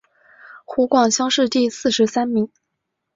[0.65, 2.49] 湖广乡试第四十三名。